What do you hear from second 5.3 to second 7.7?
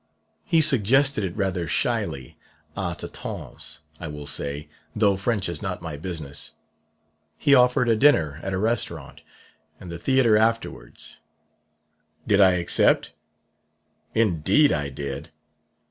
is not my business. He